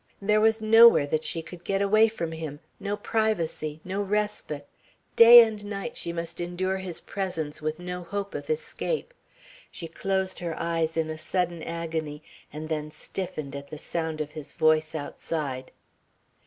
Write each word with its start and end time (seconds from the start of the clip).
There 0.19 0.41
was 0.41 0.63
nowhere 0.63 1.05
that 1.05 1.23
she 1.23 1.43
could 1.43 1.63
get 1.63 1.79
away 1.79 2.07
from 2.07 2.31
him, 2.31 2.59
no 2.79 2.97
privacy, 2.97 3.81
no 3.85 4.01
respite. 4.01 4.67
Day 5.15 5.43
and 5.43 5.63
night 5.63 5.95
she 5.95 6.11
must 6.11 6.41
endure 6.41 6.77
his 6.77 7.01
presence 7.01 7.61
with 7.61 7.77
no 7.77 8.01
hope 8.01 8.33
of 8.33 8.49
escape. 8.49 9.13
She 9.69 9.87
closed 9.87 10.39
her 10.39 10.59
eyes 10.59 10.97
in 10.97 11.11
a 11.11 11.19
sudden 11.19 11.61
agony, 11.61 12.23
and 12.51 12.67
then 12.67 12.89
stiffened 12.89 13.55
at 13.55 13.69
the 13.69 13.77
sound 13.77 14.21
of 14.21 14.31
his 14.31 14.53
voice 14.53 14.95
outside. 14.95 15.69